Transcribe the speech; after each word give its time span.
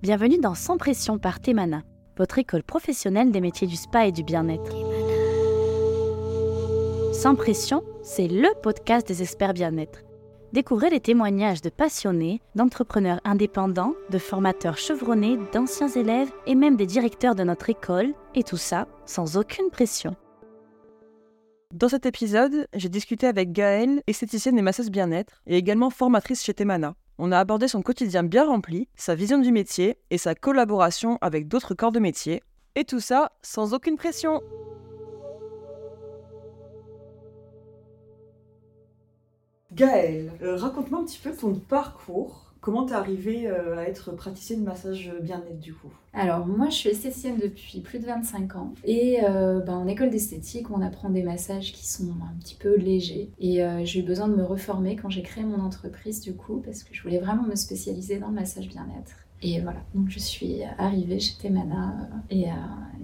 Bienvenue 0.00 0.38
dans 0.38 0.54
Sans 0.54 0.76
Pression 0.76 1.18
par 1.18 1.40
Temana, 1.40 1.82
votre 2.16 2.38
école 2.38 2.62
professionnelle 2.62 3.32
des 3.32 3.40
métiers 3.40 3.66
du 3.66 3.74
spa 3.74 4.06
et 4.06 4.12
du 4.12 4.22
bien-être. 4.22 4.72
Sans 7.12 7.34
Pression, 7.34 7.82
c'est 8.04 8.28
le 8.28 8.46
podcast 8.62 9.08
des 9.08 9.22
experts 9.22 9.54
bien-être. 9.54 10.04
Découvrez 10.52 10.90
les 10.90 11.00
témoignages 11.00 11.62
de 11.62 11.68
passionnés, 11.68 12.40
d'entrepreneurs 12.54 13.20
indépendants, 13.24 13.94
de 14.10 14.18
formateurs 14.18 14.78
chevronnés, 14.78 15.36
d'anciens 15.52 15.88
élèves 15.88 16.30
et 16.46 16.54
même 16.54 16.76
des 16.76 16.86
directeurs 16.86 17.34
de 17.34 17.42
notre 17.42 17.68
école, 17.68 18.14
et 18.36 18.44
tout 18.44 18.56
ça 18.56 18.86
sans 19.04 19.36
aucune 19.36 19.70
pression. 19.70 20.14
Dans 21.74 21.88
cet 21.88 22.06
épisode, 22.06 22.68
j'ai 22.72 22.88
discuté 22.88 23.26
avec 23.26 23.50
Gaëlle, 23.50 24.00
esthéticienne 24.06 24.60
et 24.60 24.62
masseuse 24.62 24.92
bien-être, 24.92 25.42
et 25.48 25.56
également 25.56 25.90
formatrice 25.90 26.44
chez 26.44 26.54
Temana. 26.54 26.94
On 27.20 27.32
a 27.32 27.38
abordé 27.38 27.66
son 27.66 27.82
quotidien 27.82 28.22
bien 28.22 28.46
rempli, 28.46 28.86
sa 28.94 29.16
vision 29.16 29.38
du 29.38 29.50
métier 29.50 29.98
et 30.10 30.18
sa 30.18 30.36
collaboration 30.36 31.18
avec 31.20 31.48
d'autres 31.48 31.74
corps 31.74 31.90
de 31.90 31.98
métier. 31.98 32.44
Et 32.76 32.84
tout 32.84 33.00
ça 33.00 33.32
sans 33.42 33.74
aucune 33.74 33.96
pression. 33.96 34.40
Gaëlle, 39.72 40.30
euh, 40.42 40.56
raconte-moi 40.56 41.00
un 41.00 41.04
petit 41.04 41.18
peu 41.18 41.34
ton 41.34 41.54
parcours. 41.54 42.47
Comment 42.60 42.86
t'es 42.86 42.94
arrivée 42.94 43.46
euh, 43.46 43.78
à 43.78 43.84
être 43.84 44.12
praticienne 44.12 44.60
de 44.60 44.64
massage 44.64 45.12
bien-être 45.22 45.60
du 45.60 45.74
coup? 45.74 45.90
Alors 46.12 46.46
moi 46.46 46.68
je 46.70 46.74
suis 46.74 46.88
esthéticienne 46.90 47.38
depuis 47.40 47.80
plus 47.80 47.98
de 47.98 48.06
25 48.06 48.56
ans 48.56 48.74
et 48.84 49.18
ben, 49.22 49.74
en 49.74 49.86
école 49.86 50.10
d'esthétique 50.10 50.70
on 50.70 50.80
apprend 50.80 51.10
des 51.10 51.22
massages 51.22 51.72
qui 51.72 51.86
sont 51.86 52.14
un 52.22 52.38
petit 52.40 52.54
peu 52.54 52.76
légers 52.76 53.30
et 53.38 53.62
euh, 53.62 53.84
j'ai 53.84 54.00
eu 54.00 54.02
besoin 54.02 54.28
de 54.28 54.34
me 54.34 54.44
reformer 54.44 54.96
quand 54.96 55.10
j'ai 55.10 55.22
créé 55.22 55.44
mon 55.44 55.60
entreprise 55.60 56.20
du 56.20 56.34
coup 56.34 56.60
parce 56.64 56.82
que 56.82 56.94
je 56.94 57.02
voulais 57.02 57.18
vraiment 57.18 57.44
me 57.44 57.54
spécialiser 57.54 58.18
dans 58.18 58.28
le 58.28 58.34
massage 58.34 58.68
bien-être. 58.68 59.27
Et 59.42 59.60
voilà, 59.60 59.80
donc 59.94 60.08
je 60.08 60.18
suis 60.18 60.62
arrivée 60.78 61.20
chez 61.20 61.34
Temana 61.40 62.08
et 62.30 62.46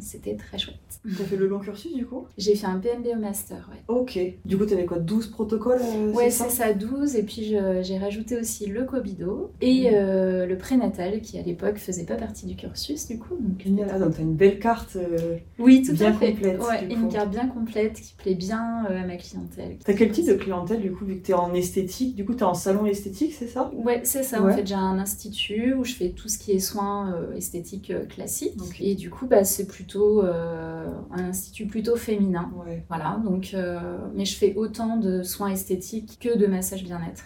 c'était 0.00 0.34
très 0.34 0.58
chouette. 0.58 0.76
T'as 1.16 1.24
fait 1.24 1.36
le 1.36 1.46
long 1.46 1.58
cursus 1.60 1.94
du 1.94 2.06
coup? 2.06 2.26
J'ai 2.38 2.56
fait 2.56 2.66
un 2.66 2.78
PMB 2.78 3.06
au 3.16 3.20
master, 3.20 3.70
ouais. 3.70 3.82
Ok. 3.88 4.18
Du 4.44 4.56
coup, 4.56 4.64
t'avais 4.64 4.84
quoi 4.84 4.98
12 4.98 5.28
protocoles 5.28 5.80
Ouais, 6.12 6.30
c'est 6.30 6.50
ça, 6.50 6.72
12. 6.72 7.14
Et 7.16 7.22
puis 7.22 7.56
j'ai 7.82 7.98
rajouté 7.98 8.38
aussi 8.38 8.66
le 8.66 8.84
Cobido 8.84 9.52
et 9.60 9.90
euh, 9.94 10.46
le 10.46 10.56
prénatal 10.58 11.20
qui 11.20 11.38
à 11.38 11.42
l'époque 11.42 11.76
faisait 11.76 12.04
pas 12.04 12.16
partie 12.16 12.46
du 12.46 12.56
cursus 12.56 13.06
du 13.06 13.18
coup. 13.18 13.36
Donc, 13.38 13.88
ah, 13.90 13.98
donc 13.98 14.16
t'as 14.16 14.22
une 14.22 14.34
belle 14.34 14.58
carte 14.58 14.96
euh, 14.96 15.36
oui, 15.58 15.82
tout 15.86 15.92
bien 15.92 16.10
à 16.10 16.12
fait. 16.12 16.32
complète. 16.32 16.60
Ouais, 16.60 16.84
une 16.90 17.08
carte 17.08 17.30
bien 17.30 17.46
complète 17.46 18.00
qui 18.00 18.14
plaît 18.14 18.34
bien 18.34 18.86
euh, 18.90 19.02
à 19.02 19.06
ma 19.06 19.16
clientèle. 19.16 19.76
T'as 19.84 19.94
quel 19.94 20.10
type 20.10 20.26
de 20.26 20.34
clientèle 20.34 20.80
du 20.80 20.92
coup 20.92 21.04
vu 21.04 21.16
que 21.18 21.26
t'es 21.26 21.34
en 21.34 21.52
esthétique? 21.54 22.14
Du 22.16 22.24
coup, 22.24 22.34
t'es 22.34 22.42
en 22.44 22.54
salon 22.54 22.86
esthétique, 22.86 23.32
c'est 23.32 23.46
ça? 23.46 23.70
Ouais, 23.74 24.00
c'est 24.04 24.22
ça. 24.22 24.42
En 24.42 24.50
fait, 24.52 24.66
j'ai 24.66 24.74
un 24.74 24.98
institut 24.98 25.74
où 25.74 25.84
je 25.84 25.94
fais 25.94 26.10
tout 26.10 26.23
ce 26.28 26.38
qui 26.38 26.52
est 26.52 26.58
soins 26.58 27.14
esthétiques 27.36 27.92
classiques. 28.08 28.54
Et 28.80 28.94
du 28.94 29.10
coup, 29.10 29.26
bah, 29.26 29.44
c'est 29.44 29.66
plutôt 29.66 30.22
un 30.22 31.24
institut 31.24 31.66
plutôt 31.66 31.96
féminin. 31.96 32.50
Voilà, 32.88 33.20
donc, 33.24 33.52
euh, 33.54 33.78
mais 34.14 34.24
je 34.24 34.36
fais 34.36 34.54
autant 34.56 34.96
de 34.96 35.22
soins 35.22 35.50
esthétiques 35.50 36.18
que 36.20 36.36
de 36.36 36.46
massage 36.46 36.84
bien-être. 36.84 37.24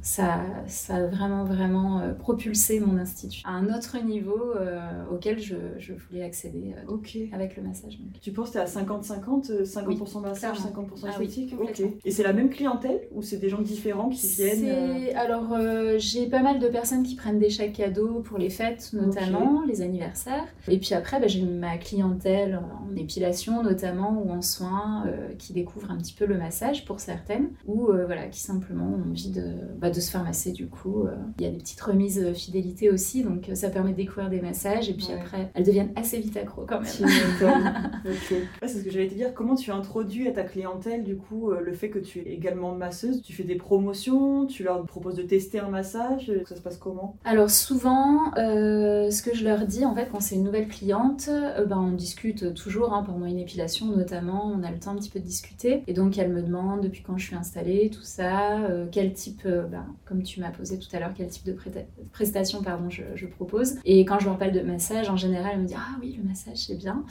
Ça, 0.00 0.40
ça 0.66 0.96
a 0.96 1.06
vraiment, 1.06 1.44
vraiment 1.44 2.00
euh, 2.00 2.14
propulsé 2.14 2.80
mon 2.80 2.98
institut 2.98 3.42
à 3.44 3.52
un 3.52 3.66
autre 3.74 3.96
niveau 4.04 4.52
euh, 4.56 4.80
auquel 5.12 5.38
je, 5.38 5.56
je, 5.78 5.92
voulais 5.92 6.22
accéder 6.22 6.74
avec 7.32 7.56
le 7.56 7.62
massage. 7.62 7.98
Tu 8.20 8.32
penses 8.32 8.48
que 8.48 8.52
tu 8.52 8.58
es 8.58 8.60
à 8.60 8.64
50-50, 8.66 9.64
50%, 9.64 10.20
massage, 10.20 10.58
50% 10.58 11.08
esthétique 11.08 11.54
Et 12.04 12.10
c'est 12.10 12.22
la 12.22 12.32
même 12.32 12.50
clientèle 12.50 13.00
ou 13.12 13.22
c'est 13.22 13.38
des 13.38 13.48
gens 13.48 13.62
différents 13.62 14.08
qui 14.08 14.26
viennent 14.28 15.16
Alors, 15.16 15.56
j'ai 15.98 16.26
pas 16.26 16.42
mal 16.42 16.58
de 16.58 16.68
personnes 16.68 17.02
qui 17.02 17.16
prennent 17.16 17.38
des 17.38 17.50
chèques 17.50 17.74
cadeaux 17.74 18.22
pour 18.28 18.38
les 18.38 18.50
fêtes, 18.50 18.90
notamment 18.92 19.64
les 19.66 19.80
anniversaires. 19.80 20.44
Et 20.68 20.78
puis 20.78 20.94
après, 20.94 21.18
bah, 21.18 21.26
j'ai 21.26 21.42
ma 21.42 21.78
clientèle 21.78 22.56
en 22.56 22.94
épilation 22.96 23.62
notamment 23.62 24.22
ou 24.22 24.30
en 24.30 24.42
soins 24.42 25.04
euh, 25.06 25.34
qui 25.38 25.52
découvrent 25.52 25.90
un 25.90 25.96
petit 25.96 26.12
peu 26.12 26.26
le 26.26 26.36
massage 26.36 26.84
pour 26.84 27.00
certaines 27.00 27.50
ou 27.66 27.88
euh, 27.88 28.04
voilà 28.06 28.26
qui 28.26 28.40
simplement 28.40 28.86
ont 28.86 29.10
envie 29.10 29.30
de, 29.30 29.54
bah, 29.78 29.90
de 29.90 30.00
se 30.00 30.10
faire 30.10 30.22
masser 30.24 30.52
du 30.52 30.68
coup. 30.68 31.04
Euh. 31.04 31.14
Il 31.38 31.44
y 31.44 31.48
a 31.48 31.50
des 31.50 31.58
petites 31.58 31.80
remises 31.80 32.32
fidélité 32.34 32.90
aussi 32.90 33.22
donc 33.24 33.50
ça 33.54 33.70
permet 33.70 33.92
de 33.92 33.96
découvrir 33.96 34.28
des 34.28 34.40
massages 34.40 34.88
et 34.90 34.94
puis 34.94 35.08
après 35.12 35.50
elles 35.54 35.64
deviennent 35.64 35.92
assez 35.96 36.18
vite 36.18 36.36
accro 36.36 36.66
quand 36.66 36.80
même. 36.80 36.88
c'est 38.62 38.68
ce 38.68 38.84
que 38.84 38.90
j'allais 38.90 39.08
te 39.08 39.14
dire. 39.14 39.32
Comment 39.34 39.54
tu 39.54 39.70
introduis 39.70 40.28
à 40.28 40.32
ta 40.32 40.42
clientèle 40.42 41.04
du 41.04 41.16
coup 41.16 41.50
le 41.50 41.72
fait 41.72 41.88
que 41.88 41.98
tu 41.98 42.20
es 42.20 42.32
également 42.32 42.74
masseuse? 42.74 43.22
Tu 43.22 43.32
fais 43.32 43.44
des 43.44 43.56
promotions? 43.56 44.46
Tu 44.46 44.62
leur 44.62 44.84
proposes 44.84 45.16
de 45.16 45.22
tester 45.22 45.60
un 45.60 45.68
massage? 45.68 46.30
Ça 46.46 46.56
se 46.56 46.60
passe 46.60 46.76
comment? 46.76 47.16
Alors 47.24 47.50
souvent 47.50 48.17
ce 48.36 49.22
que 49.22 49.34
je 49.34 49.44
leur 49.44 49.66
dis 49.66 49.84
en 49.84 49.94
fait 49.94 50.08
quand 50.10 50.20
c'est 50.20 50.34
une 50.34 50.44
nouvelle 50.44 50.68
cliente 50.68 51.28
ben, 51.66 51.78
on 51.78 51.92
discute 51.92 52.54
toujours 52.54 52.92
hein, 52.92 53.02
pendant 53.04 53.26
une 53.26 53.38
épilation 53.38 53.86
notamment, 53.86 54.46
on 54.46 54.62
a 54.62 54.70
le 54.70 54.78
temps 54.78 54.92
un 54.92 54.96
petit 54.96 55.10
peu 55.10 55.20
de 55.20 55.24
discuter. 55.24 55.82
Et 55.86 55.92
donc 55.92 56.18
elle 56.18 56.32
me 56.32 56.42
demande 56.42 56.82
depuis 56.82 57.02
quand 57.02 57.18
je 57.18 57.26
suis 57.26 57.36
installée, 57.36 57.90
tout 57.90 58.02
ça, 58.02 58.58
euh, 58.60 58.86
quel 58.90 59.12
type, 59.12 59.42
euh, 59.46 59.64
ben, 59.64 59.86
comme 60.04 60.22
tu 60.22 60.40
m'as 60.40 60.50
posé 60.50 60.78
tout 60.78 60.88
à 60.92 61.00
l'heure, 61.00 61.12
quel 61.16 61.28
type 61.28 61.44
de 61.44 61.56
prestation 62.12 62.62
pardon, 62.62 62.88
je, 62.90 63.26
propose. 63.26 63.74
Et 63.84 64.04
quand 64.06 64.18
je 64.18 64.24
leur 64.24 64.38
parle 64.38 64.52
de 64.52 64.60
massage, 64.60 65.10
en 65.10 65.16
général, 65.16 65.52
elle 65.54 65.60
me 65.60 65.66
dit 65.66 65.74
Ah 65.76 65.96
oui, 66.00 66.18
le 66.20 66.26
massage 66.26 66.56
c'est 66.56 66.76
bien. 66.76 67.04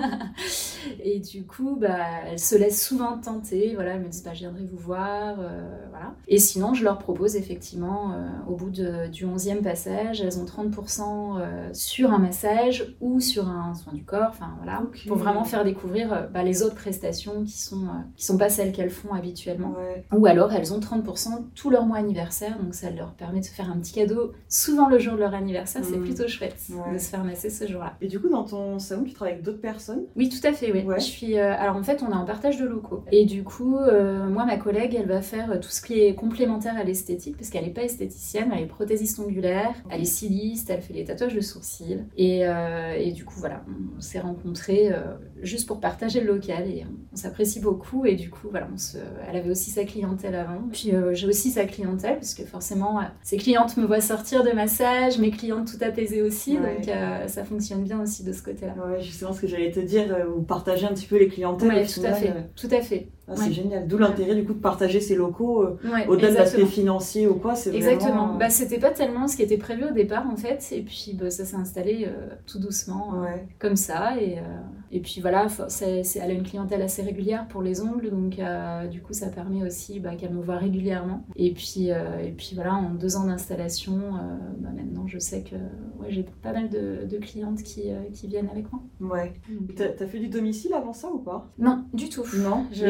et 1.04 1.20
du 1.20 1.44
coup, 1.44 1.76
bah, 1.80 1.98
elles 2.26 2.38
se 2.38 2.56
laissent 2.56 2.84
souvent 2.84 3.16
tenter. 3.18 3.74
Voilà, 3.74 3.94
elles 3.94 4.02
me 4.02 4.08
disent 4.08 4.24
bah, 4.24 4.34
Je 4.34 4.40
viendrai 4.40 4.64
vous 4.64 4.76
voir. 4.76 5.36
Euh, 5.38 5.86
voilà. 5.90 6.14
Et 6.26 6.38
sinon, 6.38 6.74
je 6.74 6.82
leur 6.82 6.98
propose 6.98 7.36
effectivement, 7.36 8.12
au 8.48 8.56
bout 8.56 8.70
de, 8.70 9.06
du 9.08 9.24
11e 9.24 9.62
passage, 9.62 10.09
elles 10.18 10.38
ont 10.38 10.44
30% 10.44 11.72
sur 11.72 12.12
un 12.12 12.18
massage 12.18 12.96
ou 13.00 13.20
sur 13.20 13.48
un 13.48 13.74
soin 13.74 13.92
du 13.92 14.04
corps. 14.04 14.30
Enfin 14.30 14.54
voilà, 14.58 14.82
pour 15.06 15.16
vraiment 15.16 15.44
faire 15.44 15.64
découvrir 15.64 16.12
euh, 16.12 16.26
bah, 16.26 16.42
les 16.42 16.62
autres 16.62 16.74
prestations 16.74 17.44
qui 17.44 17.58
sont, 17.58 17.84
euh, 17.84 18.00
qui 18.16 18.24
sont 18.24 18.38
pas 18.38 18.48
celles 18.48 18.72
qu'elles 18.72 18.90
font 18.90 19.12
habituellement. 19.12 19.74
Ou 20.12 20.26
alors 20.26 20.52
elles 20.52 20.72
ont 20.72 20.80
30% 20.80 21.28
tout 21.54 21.70
leur 21.70 21.86
mois 21.86 21.98
anniversaire, 21.98 22.58
donc 22.58 22.74
ça 22.74 22.90
leur 22.90 23.14
permet 23.14 23.40
de 23.40 23.44
se 23.44 23.50
faire 23.50 23.70
un 23.70 23.78
petit 23.78 23.92
cadeau 23.92 24.32
souvent 24.48 24.88
le 24.88 24.98
jour 24.98 25.14
de 25.14 25.20
leur 25.20 25.34
anniversaire, 25.34 25.82
c'est 25.84 25.96
mmh. 25.96 26.04
plutôt 26.04 26.28
chouette 26.28 26.56
de 26.92 26.98
se 26.98 27.08
faire 27.08 27.24
masser 27.24 27.50
ce 27.50 27.66
jour-là. 27.66 27.94
Et 28.00 28.08
du 28.08 28.20
coup, 28.20 28.28
dans 28.28 28.44
ton 28.44 28.78
salon, 28.78 29.04
tu 29.04 29.12
travailles 29.12 29.34
avec 29.34 29.44
d'autres 29.44 29.60
personnes? 29.60 30.04
Oui, 30.16 30.28
tout 30.28 30.44
à 30.46 30.52
fait, 30.52 30.72
oui. 30.72 30.84
Je 30.96 31.02
suis, 31.02 31.38
euh, 31.38 31.54
alors 31.56 31.76
en 31.76 31.82
fait, 31.82 32.02
on 32.02 32.10
est 32.10 32.16
en 32.16 32.24
partage 32.24 32.58
de 32.58 32.66
locaux. 32.66 33.04
Et 33.12 33.24
du 33.24 33.44
coup, 33.44 33.78
moi, 33.78 34.44
ma 34.44 34.56
collègue, 34.56 34.94
elle 34.98 35.06
va 35.08 35.22
faire 35.22 35.60
tout 35.60 35.68
ce 35.68 35.80
qui 35.80 36.00
est 36.00 36.14
complémentaire 36.14 36.76
à 36.76 36.84
l'esthétique, 36.84 37.36
parce 37.36 37.50
qu'elle 37.50 37.64
n'est 37.64 37.70
pas 37.70 37.84
esthéticienne, 37.84 38.50
elle 38.54 38.64
est 38.64 38.66
prothésiste 38.66 39.18
ongulaire, 39.18 39.74
elle 39.90 39.99
est 40.00 40.04
styliste, 40.04 40.70
elle 40.70 40.82
fait 40.82 40.94
les 40.94 41.04
tatouages 41.04 41.34
de 41.34 41.40
sourcils. 41.40 42.04
Et, 42.16 42.40
et 42.40 43.12
du 43.12 43.24
coup, 43.24 43.38
voilà, 43.38 43.64
on 43.96 44.00
s'est 44.00 44.20
rencontrés 44.20 44.90
juste 45.42 45.66
pour 45.66 45.80
partager 45.80 46.20
le 46.20 46.32
local 46.32 46.68
et 46.68 46.84
on, 47.12 47.16
s'apprécie 47.16 47.60
beaucoup. 47.60 48.06
Et 48.06 48.14
du 48.14 48.30
coup 48.30 48.48
voilà 48.50 48.68
on 48.72 48.76
se, 48.76 48.98
elle 49.28 49.36
avait 49.36 49.50
aussi 49.50 49.70
sa 49.70 49.84
clientèle 49.84 50.34
avant. 50.34 50.62
Puis 50.72 50.94
euh, 50.94 51.14
j'ai 51.14 51.26
aussi 51.26 51.50
sa 51.50 51.64
clientèle 51.64 52.14
parce 52.14 52.34
que 52.34 52.44
forcément 52.44 53.00
ses 53.22 53.36
clientes 53.36 53.76
me 53.76 53.84
voient 53.84 54.00
sortir 54.00 54.44
de 54.44 54.50
massage 54.50 55.18
mes 55.18 55.30
clientes 55.30 55.70
tout 55.70 55.82
apaisées 55.84 56.22
aussi. 56.22 56.56
Donc 56.56 56.88
euh, 56.88 57.26
ça 57.28 57.44
fonctionne 57.44 57.82
bien 57.82 58.00
aussi 58.00 58.24
de 58.24 58.32
ce 58.32 58.42
côté 58.42 58.66
là 58.66 58.74
ouais 58.86 59.02
justement 59.02 59.32
ce 59.32 59.40
que 59.40 59.46
j'allais 59.46 59.70
te 59.70 59.80
dire 59.80 60.14
euh, 60.14 60.26
vous 60.26 60.42
partagez 60.42 60.86
un 60.86 60.94
petit 60.94 61.06
peu 61.06 61.18
les 61.18 61.28
clientèles 61.28 61.68
ouais, 61.68 61.86
tout 61.86 62.04
à 62.04 62.12
fait 62.12 62.32
tout 62.56 62.68
à 62.70 62.80
fait 62.80 63.08
ah, 63.32 63.36
c'est 63.36 63.52
génial. 63.52 63.86
D'où 63.86 63.98
l'intérêt 63.98 64.34
du 64.34 64.44
coup 64.44 64.54
de 64.54 64.60
partager 64.60 65.00
ces 65.00 65.14
locaux 65.14 65.62
euh, 65.62 65.78
au-delà 66.08 66.30
de 66.30 66.36
l'aspect 66.36 66.66
financier 66.66 67.26
ou 67.26 67.34
quoi. 67.34 67.54
C'est 67.54 67.74
exactement. 67.74 68.34
Bah, 68.34 68.50
c'était 68.50 68.78
pas 68.78 68.90
tellement 68.90 69.28
ce 69.28 69.36
qui 69.36 69.42
était 69.42 69.56
prévu 69.56 69.84
au 69.84 69.92
départ 69.92 70.26
en 70.28 70.36
fait, 70.36 70.66
et 70.72 70.82
puis 70.82 71.16
bah, 71.18 71.30
ça 71.30 71.44
s'est 71.44 71.56
installé 71.56 72.06
euh, 72.06 72.34
tout 72.46 72.58
doucement 72.58 73.22
euh, 73.22 73.26
comme 73.58 73.76
ça. 73.76 74.20
Et, 74.20 74.38
et 74.92 75.00
puis 75.00 75.20
voilà, 75.20 75.46
c'est, 75.68 76.02
elle 76.16 76.30
a 76.30 76.34
une 76.34 76.42
clientèle 76.42 76.82
assez 76.82 77.02
régulière 77.02 77.46
pour 77.48 77.62
les 77.62 77.80
ongles, 77.80 78.10
donc 78.10 78.40
du 78.90 79.00
coup 79.00 79.12
ça 79.12 79.28
permet 79.28 79.62
aussi 79.62 80.00
bah, 80.00 80.14
qu'elle 80.16 80.34
me 80.34 80.42
voit 80.42 80.56
régulièrement. 80.56 81.24
Et 81.36 81.52
puis 81.52 81.88
et 81.88 82.32
puis 82.36 82.52
voilà, 82.54 82.74
en 82.74 82.90
deux 82.90 83.16
ans 83.16 83.26
d'installation, 83.26 83.98
bah, 84.58 84.70
maintenant 84.74 85.06
je 85.06 85.18
sais 85.18 85.42
que 85.42 85.56
ouais, 86.00 86.08
j'ai 86.08 86.24
pas 86.42 86.52
mal 86.52 86.68
de, 86.68 87.06
de 87.08 87.18
clientes 87.18 87.62
qui, 87.62 87.84
qui, 88.12 88.26
viennent 88.26 88.48
avec 88.50 88.66
moi. 88.72 88.82
Ouais. 89.00 89.32
T'as, 89.76 90.04
as 90.04 90.06
fait 90.06 90.18
du 90.18 90.28
domicile 90.28 90.74
avant 90.74 90.92
ça 90.92 91.08
ou 91.12 91.18
pas? 91.18 91.50
Non, 91.58 91.84
du 91.92 92.08
tout. 92.08 92.24
Non. 92.36 92.66
Je, 92.72 92.86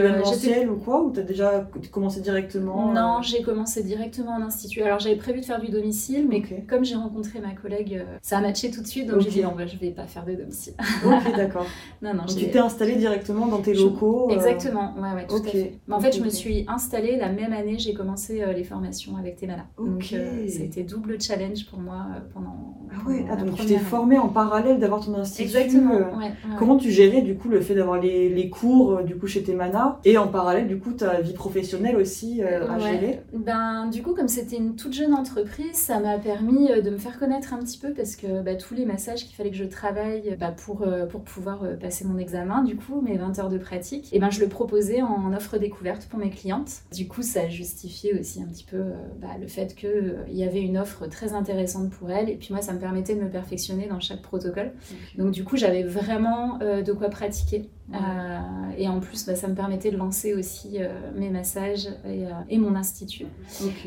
ou 0.70 0.76
quoi 0.76 1.02
Ou 1.02 1.10
t'as 1.10 1.22
déjà 1.22 1.68
commencé 1.90 2.20
directement 2.20 2.92
Non, 2.92 3.18
euh 3.18 3.22
j'ai 3.22 3.42
commencé 3.42 3.82
directement 3.82 4.32
en 4.32 4.42
institut. 4.42 4.82
Alors 4.82 4.98
j'avais 4.98 5.16
prévu 5.16 5.40
de 5.40 5.44
faire 5.44 5.60
du 5.60 5.70
domicile, 5.70 6.26
mais 6.28 6.42
comme 6.68 6.84
j'ai 6.84 6.96
rencontré 6.96 7.40
ma 7.40 7.54
collègue, 7.54 8.00
euh, 8.00 8.16
ça 8.22 8.38
a 8.38 8.40
matché 8.40 8.70
tout 8.70 8.82
de 8.82 8.86
suite, 8.86 9.08
donc 9.08 9.20
j'ai 9.20 9.30
dit 9.30 9.42
non, 9.42 9.54
bah, 9.56 9.66
je 9.66 9.76
vais 9.76 9.90
pas 9.90 10.06
faire 10.06 10.24
de 10.24 10.34
domicile. 10.34 10.74
ok, 11.04 11.32
d'accord. 11.36 11.66
non, 12.02 12.14
non, 12.14 12.24
tu 12.26 12.48
t'es 12.50 12.58
installée 12.58 12.96
directement 12.96 13.46
dans 13.46 13.60
tes 13.60 13.74
locaux 13.74 14.28
euh 14.30 14.34
Exactement, 14.34 14.94
ouais, 14.96 15.14
ouais, 15.14 15.26
tout 15.26 15.36
à 15.36 15.48
fait. 15.48 15.74
Mais 15.86 15.94
en 15.94 16.00
fait, 16.00 16.12
je 16.12 16.22
me 16.22 16.30
suis 16.30 16.64
installée 16.68 17.16
la 17.16 17.30
même 17.30 17.52
année, 17.52 17.78
j'ai 17.78 17.94
commencé 17.94 18.44
les 18.54 18.64
formations 18.64 19.16
avec 19.16 19.36
Temana. 19.36 19.66
Donc 19.78 20.04
ça 20.04 20.16
a 20.16 20.64
été 20.64 20.82
double 20.82 21.20
challenge 21.20 21.66
pour 21.66 21.78
moi 21.78 22.06
pendant 22.32 22.80
ah 22.92 23.08
ouais, 23.08 23.24
ah, 23.30 23.36
donc 23.36 23.54
tu 23.54 23.66
t'es 23.66 23.78
formée 23.78 24.18
en 24.18 24.28
parallèle 24.28 24.78
d'avoir 24.78 25.04
ton 25.04 25.14
institut. 25.14 25.42
Exactement. 25.42 25.94
euh, 25.94 26.18
ouais. 26.18 26.32
Comment 26.58 26.76
tu 26.76 26.90
gérais 26.90 27.22
du 27.22 27.36
coup 27.36 27.48
le 27.48 27.60
fait 27.60 27.74
d'avoir 27.74 28.00
les, 28.00 28.28
les 28.28 28.48
cours 28.48 28.92
euh, 28.92 29.02
du 29.02 29.16
coup 29.16 29.26
chez 29.26 29.42
Temana 29.42 30.00
et 30.04 30.18
en 30.20 30.28
parallèle 30.28 30.68
du 30.68 30.78
coup 30.78 30.92
ta 30.92 31.20
vie 31.20 31.32
professionnelle 31.32 31.96
aussi 31.96 32.42
euh, 32.42 32.66
à 32.68 32.74
Ouais. 32.76 32.80
gérer 32.92 33.20
Ben, 33.32 33.86
du 33.88 34.02
coup, 34.02 34.14
comme 34.14 34.28
c'était 34.28 34.56
une 34.56 34.76
toute 34.76 34.92
jeune 34.92 35.14
entreprise, 35.14 35.74
ça 35.74 35.98
m'a 36.00 36.18
permis 36.18 36.70
euh, 36.70 36.80
de 36.80 36.90
me 36.90 36.98
faire 36.98 37.18
connaître 37.18 37.52
un 37.54 37.58
petit 37.58 37.78
peu 37.78 37.92
parce 37.92 38.16
que 38.16 38.42
bah, 38.42 38.54
tous 38.54 38.74
les 38.74 38.84
massages 38.86 39.24
qu'il 39.24 39.34
fallait 39.34 39.50
que 39.50 39.56
je 39.56 39.64
travaille 39.64 40.36
bah, 40.38 40.52
pour, 40.52 40.82
euh, 40.82 41.06
pour 41.06 41.22
pouvoir 41.22 41.64
euh, 41.64 41.76
passer 41.76 42.04
mon 42.04 42.18
examen, 42.18 42.62
du 42.62 42.76
coup, 42.76 43.00
mes 43.00 43.16
20 43.16 43.38
heures 43.38 43.48
de 43.48 43.58
pratique, 43.58 44.08
et 44.12 44.18
ben, 44.18 44.30
je 44.30 44.40
le 44.40 44.48
proposais 44.48 45.02
en 45.02 45.32
offre 45.32 45.58
découverte 45.58 46.06
pour 46.06 46.18
mes 46.18 46.30
clientes. 46.30 46.70
Du 46.94 47.08
coup, 47.08 47.22
ça 47.22 47.48
justifiait 47.48 48.18
aussi 48.18 48.42
un 48.42 48.46
petit 48.46 48.64
peu 48.64 48.76
euh, 48.76 48.92
bah, 49.20 49.28
le 49.40 49.46
fait 49.48 49.74
qu'il 49.74 50.16
y 50.30 50.44
avait 50.44 50.60
une 50.62 50.78
offre 50.78 51.06
très 51.08 51.32
intéressante 51.32 51.90
pour 51.90 52.10
elles. 52.10 52.28
Et 52.30 52.36
puis 52.36 52.48
moi, 52.52 52.62
ça 52.62 52.72
me 52.72 52.78
permettait 52.78 53.14
de 53.14 53.20
me 53.20 53.28
perfectionner 53.28 53.86
dans 53.88 54.00
chaque 54.00 54.22
protocole. 54.22 54.72
Donc 55.18 55.30
du 55.32 55.44
coup, 55.44 55.56
j'avais 55.56 55.82
vraiment 55.82 56.58
de 56.58 56.92
quoi 56.92 57.08
pratiquer. 57.08 57.68
Ouais. 57.92 57.98
Euh, 57.98 58.38
et 58.78 58.88
en 58.88 59.00
plus, 59.00 59.26
bah, 59.26 59.34
ça 59.34 59.48
me 59.48 59.54
permettait 59.54 59.90
de 59.90 59.96
lancer 59.96 60.34
aussi 60.34 60.76
euh, 60.78 60.88
mes 61.16 61.30
massages 61.30 61.86
et, 62.04 62.24
euh, 62.26 62.30
et 62.48 62.58
mon 62.58 62.74
institut. 62.74 63.26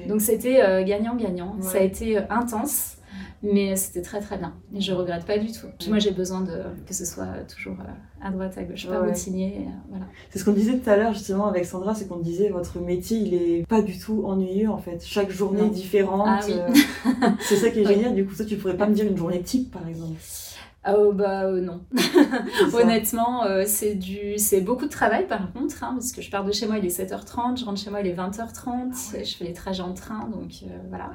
Donc 0.07 0.21
c'était 0.21 0.83
gagnant-gagnant. 0.85 1.55
Ça 1.61 1.77
a 1.77 1.81
été 1.81 2.17
intense, 2.29 2.97
mais 3.41 3.75
c'était 3.75 4.01
très 4.01 4.19
très 4.19 4.37
bien. 4.37 4.53
Et 4.75 4.81
je 4.81 4.93
regrette 4.93 5.25
pas 5.25 5.37
du 5.37 5.51
tout. 5.51 5.67
Moi, 5.87 5.99
j'ai 5.99 6.11
besoin 6.11 6.41
de 6.41 6.63
que 6.85 6.93
ce 6.93 7.05
soit 7.05 7.43
toujours 7.47 7.77
à 8.21 8.31
droite, 8.31 8.57
à 8.57 8.63
gauche, 8.63 8.87
pas 8.87 9.01
routinier. 9.01 9.67
voilà. 9.89 10.05
C'est 10.29 10.39
ce 10.39 10.45
qu'on 10.45 10.53
disait 10.53 10.77
tout 10.77 10.89
à 10.89 10.95
l'heure 10.95 11.13
justement 11.13 11.47
avec 11.47 11.65
Sandra, 11.65 11.93
c'est 11.93 12.07
qu'on 12.07 12.19
disait 12.19 12.49
votre 12.49 12.79
métier 12.79 13.17
il 13.17 13.33
est 13.33 13.67
pas 13.67 13.81
du 13.81 13.97
tout 13.97 14.23
ennuyeux 14.25 14.69
en 14.69 14.77
fait. 14.77 15.03
Chaque 15.05 15.31
journée 15.31 15.63
est 15.63 15.69
différente. 15.69 16.27
Ah 16.27 16.39
oui. 16.47 16.83
c'est 17.41 17.57
ça 17.57 17.69
qui 17.69 17.79
est 17.79 17.85
génial. 17.85 18.15
Du 18.15 18.25
coup, 18.25 18.33
ça 18.33 18.45
tu 18.45 18.57
pourrais 18.57 18.77
pas 18.77 18.87
me 18.87 18.93
dire 18.93 19.05
une 19.05 19.17
journée 19.17 19.41
type 19.41 19.71
par 19.71 19.87
exemple. 19.87 20.19
Ah 20.85 20.95
oh, 20.97 21.13
bah 21.13 21.45
euh, 21.45 21.61
non. 21.61 21.81
C'est 21.95 22.11
ça. 22.69 22.77
Honnêtement, 22.77 23.45
euh, 23.45 23.63
c'est 23.65 23.95
du, 23.95 24.37
c'est 24.37 24.59
beaucoup 24.59 24.83
de 24.83 24.89
travail 24.89 25.27
par 25.27 25.53
contre, 25.53 25.81
hein, 25.81 25.93
parce 25.93 26.11
que 26.11 26.21
je 26.21 26.29
pars 26.29 26.43
de 26.43 26.51
chez 26.51 26.67
moi, 26.67 26.77
il 26.77 26.85
est 26.85 26.99
7h30, 26.99 27.57
je 27.57 27.65
rentre 27.65 27.79
chez 27.79 27.89
moi, 27.89 28.01
il 28.01 28.07
est 28.07 28.13
20h30, 28.13 29.15
et 29.15 29.23
je 29.23 29.37
fais 29.37 29.45
les 29.45 29.53
trajets 29.53 29.81
en 29.81 29.93
train, 29.93 30.27
donc 30.27 30.51
euh, 30.63 30.77
voilà. 30.89 31.11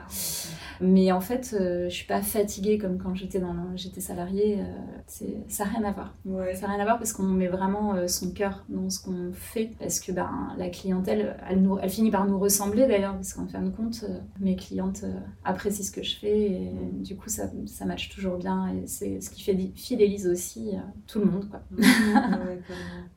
Mais 0.80 1.12
en 1.12 1.20
fait, 1.20 1.54
euh, 1.58 1.88
je 1.90 1.94
suis 1.94 2.06
pas 2.06 2.22
fatiguée 2.22 2.78
comme 2.78 2.96
quand 2.96 3.14
j'étais 3.14 3.40
dans, 3.40 3.54
j'étais 3.76 4.00
salariée. 4.00 4.58
c'est, 5.06 5.36
ça 5.48 5.64
n'a 5.64 5.70
rien 5.70 5.84
à 5.84 5.92
voir. 5.92 6.14
Ouais. 6.24 6.54
Ça 6.54 6.66
n'a 6.66 6.72
rien 6.74 6.82
à 6.82 6.84
voir 6.84 6.98
parce 6.98 7.12
qu'on 7.12 7.24
met 7.24 7.48
vraiment 7.48 7.94
son 8.08 8.30
cœur 8.30 8.64
dans 8.70 8.88
ce 8.88 9.02
qu'on 9.02 9.32
fait, 9.34 9.72
parce 9.78 10.00
que 10.00 10.12
ben 10.12 10.54
la 10.56 10.70
clientèle, 10.70 11.36
elle, 11.46 11.60
nous, 11.60 11.78
elle 11.78 11.90
finit 11.90 12.10
par 12.10 12.26
nous 12.26 12.38
ressembler 12.38 12.86
d'ailleurs, 12.86 13.14
parce 13.14 13.34
qu'en 13.34 13.46
fin 13.46 13.60
de 13.60 13.70
compte, 13.70 14.02
mes 14.40 14.56
clientes 14.56 15.04
apprécient 15.44 15.84
ce 15.84 15.90
que 15.90 16.02
je 16.02 16.16
fais, 16.16 16.52
et 16.52 16.72
du 16.92 17.16
coup 17.16 17.28
ça, 17.28 17.50
ça 17.66 17.84
matche 17.84 18.08
toujours 18.08 18.38
bien, 18.38 18.68
et 18.68 18.86
c'est 18.86 19.20
ce 19.20 19.28
qui 19.28 19.42
fait, 19.42 19.57
fidélise 19.74 20.26
aussi 20.26 20.70
euh, 20.74 20.78
tout 21.06 21.18
le 21.20 21.26
monde, 21.26 21.48
quoi. 21.50 21.60
Ouais. 21.78 22.60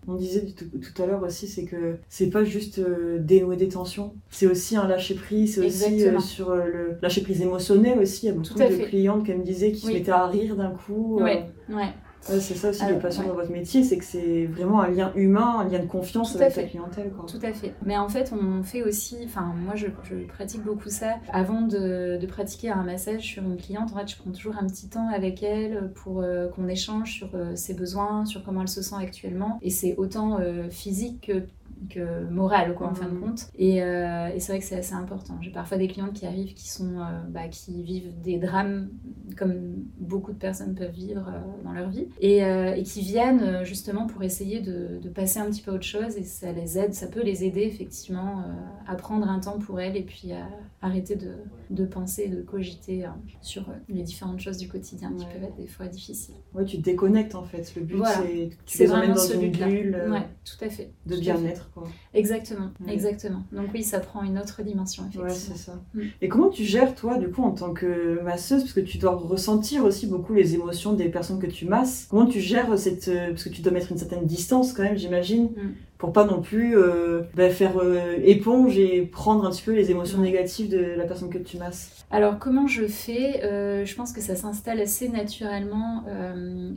On 0.07 0.15
disait 0.15 0.45
tout, 0.57 0.65
tout 0.65 1.01
à 1.01 1.05
l'heure 1.05 1.21
aussi, 1.23 1.47
c'est 1.47 1.65
que 1.65 1.97
c'est 2.09 2.29
pas 2.29 2.43
juste 2.43 2.79
euh, 2.79 3.19
dénouer 3.19 3.55
des 3.57 3.67
tensions, 3.69 4.13
c'est 4.29 4.47
aussi 4.47 4.75
un 4.75 4.87
lâcher 4.87 5.15
prise, 5.15 5.55
c'est 5.55 5.65
aussi 5.65 6.03
euh, 6.07 6.19
sur 6.19 6.55
le 6.55 6.97
lâcher 7.01 7.21
prise 7.21 7.41
émotionnel 7.41 7.99
aussi. 7.99 8.25
Il 8.25 8.29
y 8.29 8.31
a 8.31 8.35
beaucoup 8.35 8.57
de 8.57 8.63
fait. 8.65 8.83
clientes 8.89 9.25
qui 9.25 9.33
me 9.33 9.43
disaient 9.43 9.71
qui 9.71 9.81
se 9.81 9.87
Oui. 9.87 9.93
mettaient 9.93 10.11
à 10.11 10.25
rire 10.27 10.55
d'un 10.55 10.71
coup. 10.71 11.19
Ouais, 11.21 11.45
ouais. 11.69 11.93
Ouais, 12.29 12.39
c'est 12.39 12.55
ça 12.55 12.69
aussi 12.69 12.81
Ah, 12.83 12.91
le 12.91 12.99
passion 12.99 13.23
ouais. 13.23 13.27
dans 13.29 13.35
votre 13.35 13.51
métier, 13.51 13.83
c'est 13.83 13.97
que 13.97 14.05
c'est 14.05 14.45
vraiment 14.45 14.81
un 14.81 14.89
lien 14.89 15.11
humain, 15.15 15.59
un 15.59 15.69
lien 15.69 15.79
de 15.79 15.85
confiance 15.87 16.33
Tout 16.33 16.41
avec 16.41 16.55
la 16.55 16.63
clientèle. 16.63 17.11
Quoi. 17.11 17.25
Tout 17.27 17.39
à 17.45 17.51
fait. 17.53 17.73
Mais 17.85 17.97
en 17.97 18.09
fait, 18.09 18.31
on 18.33 18.63
fait 18.63 18.83
aussi, 18.83 19.17
enfin, 19.25 19.53
moi 19.65 19.75
je, 19.75 19.87
je 20.03 20.15
pratique 20.27 20.63
beaucoup 20.63 20.89
ça. 20.89 21.15
Avant 21.31 21.61
de, 21.61 22.17
de 22.19 22.25
pratiquer 22.27 22.69
un 22.69 22.83
massage 22.83 23.21
sur 23.21 23.43
une 23.43 23.57
cliente, 23.57 23.91
en 23.93 23.97
fait, 23.99 24.09
je 24.09 24.17
prends 24.17 24.31
toujours 24.31 24.55
un 24.59 24.67
petit 24.67 24.87
temps 24.89 25.09
avec 25.09 25.43
elle 25.43 25.91
pour 25.95 26.21
euh, 26.21 26.47
qu'on 26.47 26.67
échange 26.67 27.11
sur 27.13 27.29
euh, 27.33 27.55
ses 27.55 27.73
besoins, 27.73 28.25
sur 28.25 28.43
comment 28.43 28.61
elle 28.61 28.67
se 28.67 28.81
sent 28.81 28.95
actuellement. 28.99 29.59
Et 29.61 29.69
c'est 29.69 29.95
autant 29.97 30.39
euh, 30.39 30.69
physique 30.69 31.27
que 31.27 31.43
que 31.89 32.29
moral 32.29 32.73
quoi 32.75 32.87
en 32.89 32.93
fin 32.93 33.05
de 33.07 33.11
Mhm. 33.15 33.19
compte 33.21 33.49
et, 33.57 33.81
euh, 33.81 34.27
et 34.33 34.39
c'est 34.39 34.51
vrai 34.51 34.59
que 34.59 34.65
c'est 34.65 34.77
assez 34.77 34.93
important 34.93 35.37
j'ai 35.41 35.51
parfois 35.51 35.77
des 35.77 35.87
clientes 35.87 36.13
qui 36.13 36.25
arrivent 36.25 36.53
qui 36.53 36.69
sont 36.69 36.99
euh, 36.99 37.03
bah, 37.29 37.47
qui 37.49 37.81
vivent 37.83 38.13
des 38.21 38.37
drames 38.37 38.89
comme 39.37 39.83
beaucoup 39.97 40.31
de 40.31 40.37
personnes 40.37 40.75
peuvent 40.75 40.91
vivre 40.91 41.27
euh, 41.29 41.63
dans 41.63 41.71
leur 41.73 41.89
vie 41.89 42.07
et, 42.19 42.37
et 42.39 42.83
qui 42.83 43.01
viennent 43.01 43.63
justement 43.63 44.05
pour 44.07 44.21
essayer 44.23 44.61
de, 44.61 44.99
de 45.01 45.09
passer 45.09 45.39
un 45.39 45.45
petit 45.49 45.61
peu 45.61 45.71
à 45.71 45.75
autre 45.75 45.83
chose 45.83 46.17
et 46.17 46.23
ça 46.23 46.51
les 46.51 46.77
aide 46.77 46.93
ça 46.93 47.07
peut 47.07 47.23
les 47.23 47.43
aider 47.43 47.61
effectivement 47.61 48.43
à 48.87 48.95
prendre 48.95 49.27
un 49.27 49.39
temps 49.39 49.57
pour 49.59 49.79
elles 49.79 49.97
et 49.97 50.03
puis 50.03 50.33
à 50.33 50.47
arrêter 50.81 51.15
de, 51.15 51.33
de 51.69 51.85
penser 51.85 52.27
de 52.27 52.41
cogiter 52.41 53.05
euh, 53.05 53.09
sur 53.41 53.65
les 53.87 54.03
différentes 54.03 54.39
choses 54.39 54.57
du 54.57 54.67
quotidien 54.67 55.13
qui 55.13 55.25
Ouais. 55.25 55.33
peuvent 55.33 55.43
être 55.43 55.55
des 55.55 55.67
fois 55.67 55.87
difficiles 55.87 56.35
Ouais, 56.53 56.65
tu 56.65 56.77
te 56.77 56.81
déconnectes 56.83 57.35
en 57.35 57.43
fait. 57.43 57.71
Le 57.75 57.83
but 57.83 57.97
Voilà. 57.97 58.15
c'est 58.23 58.49
tu 58.65 58.77
les 58.79 58.91
emmènes 58.91 59.13
dans 59.13 59.25
une 59.27 59.51
bulle 59.51 59.95
ouais 60.11 60.27
tout 60.43 60.65
à 60.65 60.69
fait 60.69 60.91
de 61.05 61.15
bien-être. 61.17 61.70
Quoi. 61.73 61.87
Exactement, 62.13 62.69
exactement. 62.87 63.43
Donc 63.51 63.67
oui, 63.73 63.83
ça 63.83 63.99
prend 63.99 64.23
une 64.23 64.37
autre 64.37 64.61
dimension, 64.63 65.03
Ouais, 65.15 65.25
effectivement. 65.27 65.55
c'est 65.55 65.63
ça. 65.63 65.79
Mm. 65.93 66.01
Et 66.21 66.27
comment 66.29 66.49
tu 66.49 66.63
gères, 66.63 66.95
toi, 66.95 67.17
du 67.17 67.29
coup, 67.29 67.43
en 67.43 67.51
tant 67.51 67.73
que 67.73 68.21
masseuse, 68.23 68.61
parce 68.61 68.73
que 68.73 68.79
tu 68.81 68.97
dois 68.97 69.11
ressentir 69.15 69.83
aussi 69.85 70.07
beaucoup 70.07 70.33
les 70.33 70.53
émotions 70.55 70.93
des 70.93 71.09
personnes 71.09 71.39
que 71.39 71.47
tu 71.47 71.65
masses. 71.65 72.07
Comment 72.09 72.25
tu 72.27 72.39
gères 72.39 72.77
cette. 72.77 73.07
euh, 73.07 73.29
Parce 73.29 73.43
que 73.45 73.49
tu 73.49 73.61
dois 73.61 73.71
mettre 73.71 73.91
une 73.91 73.97
certaine 73.97 74.25
distance 74.25 74.73
quand 74.73 74.83
même, 74.83 74.97
j'imagine, 74.97 75.45
Mm. 75.45 75.69
Pour 76.01 76.11
pas 76.13 76.25
non 76.25 76.41
plus 76.41 76.75
euh, 76.75 77.21
bah, 77.35 77.51
faire 77.51 77.77
euh, 77.77 78.15
éponge 78.23 78.75
et 78.79 79.03
prendre 79.03 79.45
un 79.45 79.51
petit 79.51 79.61
peu 79.61 79.71
les 79.71 79.91
émotions 79.91 80.17
négatives 80.17 80.67
de 80.67 80.95
la 80.97 81.03
personne 81.03 81.29
que 81.29 81.37
tu 81.37 81.57
masses. 81.57 81.91
Alors 82.09 82.39
comment 82.39 82.65
je 82.65 82.87
fais 82.87 83.41
Euh, 83.43 83.85
Je 83.85 83.95
pense 83.95 84.11
que 84.11 84.19
ça 84.19 84.35
s'installe 84.35 84.79
assez 84.81 85.09
naturellement. 85.09 86.03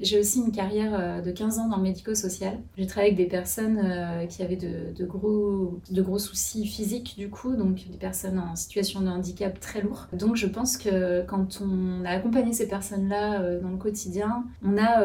J'ai 0.02 0.20
aussi 0.20 0.40
une 0.40 0.52
carrière 0.52 1.22
de 1.22 1.30
15 1.30 1.58
ans 1.58 1.68
dans 1.68 1.78
le 1.78 1.84
médico-social. 1.84 2.58
J'ai 2.76 2.86
travaillé 2.86 3.14
avec 3.14 3.24
des 3.24 3.30
personnes 3.30 3.80
qui 4.28 4.42
avaient 4.42 4.56
de, 4.56 4.94
de 4.94 5.06
gros, 5.06 5.80
de 5.90 6.02
gros 6.02 6.18
soucis 6.18 6.66
physiques 6.66 7.14
du 7.16 7.30
coup, 7.30 7.56
donc 7.56 7.76
des 7.90 7.96
personnes 7.96 8.38
en 8.38 8.54
situation 8.56 9.00
de 9.00 9.08
handicap 9.08 9.58
très 9.58 9.80
lourd. 9.80 10.06
Donc 10.12 10.36
je 10.36 10.46
pense 10.46 10.76
que 10.76 11.24
quand 11.26 11.62
on 11.62 12.04
a 12.04 12.10
accompagné 12.10 12.52
ces 12.52 12.68
personnes-là 12.68 13.58
dans 13.60 13.70
le 13.70 13.78
quotidien, 13.78 14.44
on 14.62 14.76
a 14.76 15.02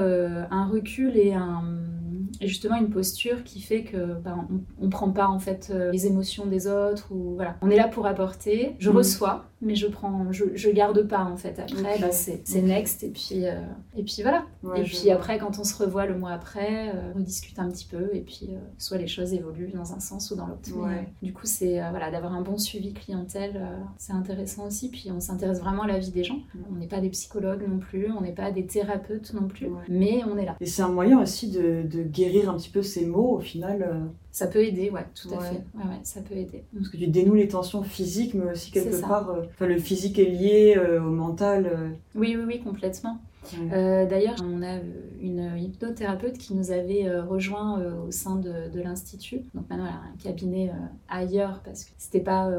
un 0.51 0.65
recul 0.67 1.15
et 1.15 1.33
un 1.33 1.63
et 2.41 2.47
justement 2.47 2.75
une 2.77 2.89
posture 2.89 3.43
qui 3.43 3.61
fait 3.61 3.83
que 3.83 4.13
ben, 4.19 4.47
on, 4.79 4.85
on 4.85 4.89
prend 4.89 5.11
pas 5.11 5.27
en 5.27 5.39
fait 5.39 5.71
euh, 5.73 5.91
les 5.91 6.05
émotions 6.07 6.45
des 6.45 6.67
autres 6.67 7.11
ou 7.11 7.35
voilà. 7.35 7.57
On 7.61 7.69
est 7.69 7.75
là 7.77 7.87
pour 7.87 8.05
apporter. 8.05 8.75
Je 8.79 8.89
Mhm. 8.89 8.97
reçois 8.97 9.45
mais 9.61 9.75
je 9.75 9.87
prends 9.87 10.31
je, 10.31 10.45
je 10.55 10.69
garde 10.69 11.01
pas 11.07 11.23
en 11.25 11.35
fait 11.37 11.59
après 11.59 11.95
Ok. 11.95 12.01
bah, 12.01 12.11
c'est 12.11 12.61
next 12.61 13.03
et 13.03 13.09
puis 13.09 13.45
euh, 13.45 13.59
et 13.97 14.03
puis 14.03 14.21
voilà 14.21 14.45
Ouais, 14.63 14.81
et 14.81 14.83
puis 14.83 15.01
vois. 15.05 15.13
après 15.15 15.37
quand 15.37 15.59
on 15.59 15.63
se 15.63 15.75
revoit 15.81 16.05
le 16.05 16.17
mois 16.17 16.31
après 16.31 16.89
euh, 16.89 17.11
on 17.15 17.19
discute 17.19 17.59
un 17.59 17.69
petit 17.69 17.85
peu 17.85 18.09
et 18.13 18.21
puis 18.21 18.49
euh, 18.51 18.57
soit 18.77 18.97
les 18.97 19.07
choses 19.07 19.33
évoluent 19.33 19.71
dans 19.73 19.93
un 19.93 19.99
sens 19.99 20.31
ou 20.31 20.35
dans 20.35 20.47
l'autre 20.47 20.69
Ouais. 20.75 21.07
du 21.21 21.33
coup 21.33 21.45
c'est 21.45 21.79
voilà 21.91 22.09
d'avoir 22.11 22.33
un 22.33 22.41
bon 22.41 22.57
suivi 22.57 22.93
clientèle 22.93 23.59
c'est 23.97 24.13
intéressant 24.13 24.67
aussi 24.67 24.89
puis 24.89 25.09
on 25.11 25.19
s'intéresse 25.19 25.59
vraiment 25.59 25.83
à 25.83 25.87
la 25.87 25.99
vie 25.99 26.11
des 26.11 26.23
gens 26.23 26.39
on 26.71 26.75
n'est 26.75 26.87
pas 26.87 27.01
des 27.01 27.09
psychologues 27.09 27.65
non 27.67 27.79
plus 27.79 28.11
on 28.11 28.21
n'est 28.21 28.31
pas 28.33 28.51
des 28.51 28.65
thérapeutes 28.65 29.33
non 29.33 29.47
plus. 29.47 29.67
Ouais. 29.67 29.81
mais 29.89 30.21
on 30.31 30.37
est 30.37 30.45
là 30.45 30.55
Et 30.61 30.65
c'est 30.65 30.81
un 30.83 30.89
moyen 30.91 31.21
aussi 31.21 31.49
de, 31.51 31.83
de 31.83 32.03
guérir 32.03 32.49
un 32.49 32.55
petit 32.57 32.69
peu 32.69 32.81
ces 32.81 33.05
mots 33.05 33.35
au 33.35 33.39
final. 33.39 34.09
Ça 34.31 34.47
peut 34.47 34.63
aider, 34.63 34.89
ouais, 34.91 35.05
tout 35.15 35.27
à 35.33 35.39
fait. 35.39 35.55
Ouais, 35.75 35.83
ouais, 35.85 35.99
ça 36.03 36.21
peut 36.21 36.35
aider. 36.35 36.63
parce 36.73 36.89
que 36.89 36.97
tu 36.97 37.07
dénoues 37.07 37.35
les 37.35 37.47
tensions 37.47 37.81
physiques, 37.83 38.35
mais 38.35 38.51
aussi 38.51 38.71
quelque 38.71 39.01
part. 39.01 39.29
euh, 39.31 39.65
le 39.67 39.77
physique 39.79 40.19
est 40.19 40.25
lié 40.29 40.75
euh, 40.77 41.01
au 41.01 41.09
mental. 41.09 41.65
euh, 41.65 41.89
Oui, 42.15 42.35
oui, 42.37 42.43
oui, 42.47 42.59
complètement. 42.61 43.17
Euh, 43.73 44.05
D'ailleurs, 44.05 44.35
on 44.43 44.61
a 44.61 44.77
une 45.21 45.57
hypnothérapeute 45.57 46.37
qui 46.37 46.53
nous 46.53 46.71
avait 46.71 47.07
euh, 47.07 47.23
rejoint 47.23 47.79
euh, 47.79 48.07
au 48.07 48.11
sein 48.11 48.35
de, 48.35 48.69
de 48.71 48.81
l'Institut. 48.81 49.41
Donc 49.53 49.69
maintenant, 49.69 49.85
elle 49.85 49.93
a 49.93 50.13
un 50.13 50.17
cabinet 50.23 50.69
euh, 50.69 50.73
ailleurs 51.07 51.61
parce 51.63 51.83
que 51.83 51.91
c'était 51.97 52.19
pas 52.19 52.49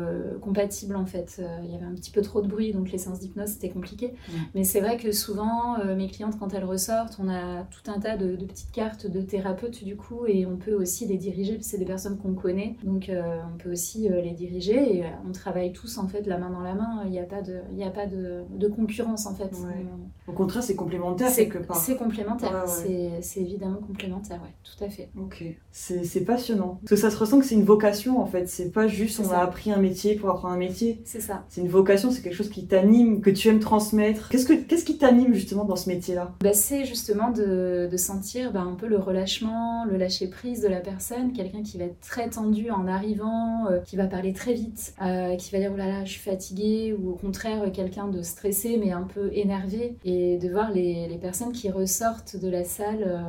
compatible 0.40 0.97
en 0.97 1.07
fait. 1.07 1.40
Il 1.64 1.71
y 1.71 1.75
avait 1.75 1.85
un 1.85 1.95
petit 1.95 2.11
peu 2.11 2.23
trop 2.23 2.40
de 2.40 2.49
bruit, 2.49 2.73
donc 2.73 2.90
les 2.90 2.99
séances 2.99 3.21
d'hypnose 3.21 3.50
c'était 3.50 3.71
compliqué. 3.71 4.14
Mais 4.55 4.64
c'est 4.64 4.81
vrai 4.81 4.97
que 4.97 5.12
souvent, 5.12 5.76
mes 5.97 6.09
clientes, 6.09 6.38
quand 6.38 6.55
elles 6.55 6.64
ressortent, 6.64 7.19
on 7.23 7.29
a 7.29 7.62
tout 7.64 7.90
un 7.90 7.99
tas 7.99 8.17
de, 8.17 8.37
de 8.37 8.45
petites 8.45 8.73
cartes 8.73 9.07
de 9.07 9.21
thérapeutes 9.21 9.85
du 9.85 9.97
coup, 9.97 10.26
et 10.26 10.47
on 10.47 10.57
peut 10.57 10.75
aussi 10.75 11.07
les 11.07 11.17
diriger. 11.17 11.59
C'est 11.61 11.79
des 11.79 11.85
personnes 11.85 12.19
qu'on 12.19 12.35
connaît, 12.35 12.76
donc 12.85 13.11
on 13.11 13.59
peut 13.59 13.73
aussi 13.73 14.09
les 14.09 14.33
diriger. 14.33 14.99
Et 14.99 15.05
on 15.29 15.33
travaille 15.33 15.73
tous 15.73 15.99
en 15.99 16.09
fait 16.09 16.26
la 16.26 16.38
main 16.38 16.50
dans 16.50 16.62
la 16.62 16.75
main. 16.75 17.02
Il 17.05 17.11
n'y 17.11 17.21
a 17.21 17.25
pas 17.25 17.43
de, 17.43 17.61
il 17.73 17.79
y 17.79 17.85
a 17.85 17.90
pas 17.90 18.07
de, 18.07 18.43
de 18.50 18.69
concurrence 18.69 19.26
en 19.26 19.35
fait. 19.35 19.50
Ouais. 19.52 19.87
Au 20.26 20.33
contraire, 20.33 20.62
c'est 20.62 20.76
complémentaire 20.76 21.31
c'est 21.31 21.49
quelque 21.49 21.67
part. 21.67 21.76
c'est 21.76 21.97
complémentaire, 21.97 22.50
Ouais, 22.54 22.61
ouais. 22.88 23.19
c'est- 23.23 23.40
évidemment 23.40 23.78
complémentaire, 23.87 24.40
ouais, 24.42 24.54
tout 24.64 24.85
à 24.85 24.88
fait. 24.88 25.09
Ok, 25.19 25.45
c'est 25.73 26.25
passionnant. 26.25 26.78
Parce 26.83 26.90
que 26.90 26.97
ça 26.97 27.11
se 27.11 27.16
ressent 27.16 27.38
que 27.38 27.45
c'est 27.45 27.54
une 27.54 27.64
vocation 27.64 28.21
en 28.21 28.26
fait. 28.26 28.49
C'est 28.49 28.71
pas 28.71 28.87
juste 28.87 29.21
on 29.21 29.25
ça. 29.30 29.38
a 29.40 29.45
appris 29.45 29.73
un 29.73 29.78
métier 29.78 30.14
pour 30.14 30.28
apprendre 30.30 30.54
un 30.54 30.59
métier. 30.59 31.00
C'est 31.04 31.21
ça. 31.21 31.45
C'est 31.49 31.61
une 31.61 31.69
vocation, 31.69 32.11
c'est 32.11 32.23
quelque 32.23 32.35
chose 32.35 32.50
qui 32.50 32.66
t'anime, 32.66 33.21
que 33.21 33.30
tu 33.30 33.49
aimes 33.49 33.61
transmettre. 33.61 34.28
Qu'est-ce 34.28 34.47
que 34.47 34.52
qu'est-ce 34.54 34.85
qui 34.85 34.99
t'anime 34.99 35.33
justement 35.35 35.64
dans 35.64 35.76
ce 35.76 35.88
métier-là? 35.88 36.33
Bah, 36.42 36.52
c'est 36.52 36.85
justement 36.85 37.30
de, 37.30 37.88
de 37.90 37.97
sentir 37.97 38.52
bah, 38.52 38.61
un 38.61 38.75
peu 38.75 38.87
le 38.87 38.99
relâchement, 38.99 39.85
le 39.85 39.97
lâcher 39.97 40.26
prise 40.28 40.61
de 40.62 40.69
la 40.69 40.80
personne, 40.80 41.33
quelqu'un 41.33 41.62
qui 41.62 41.78
va 41.78 41.85
être 41.85 42.00
très 42.00 42.28
tendu 42.28 42.71
en 42.71 42.87
arrivant, 42.87 43.66
euh, 43.71 43.78
qui 43.80 43.97
va 43.97 44.07
parler 44.07 44.33
très 44.33 44.54
vite, 44.54 44.95
euh, 45.02 45.37
qui 45.37 45.50
va 45.52 45.59
dire 45.59 45.71
oh 45.75 45.76
là 45.76 45.87
là 45.88 46.04
je 46.04 46.11
suis 46.12 46.21
fatiguée, 46.21 46.95
ou 46.99 47.11
au 47.11 47.14
contraire 47.14 47.71
quelqu'un 47.73 48.09
de 48.09 48.23
stressé 48.23 48.76
mais 48.83 48.92
un 48.92 49.02
peu 49.02 49.30
énervé. 49.33 49.97
Et 50.04 50.21
et 50.21 50.37
de 50.38 50.49
voir 50.50 50.71
les, 50.71 51.09
les 51.09 51.16
personnes 51.19 51.50
qui 51.52 51.71
ressortent 51.71 52.37
de 52.41 52.49
la 52.49 52.65
salle. 52.65 53.05
euh, 53.07 53.21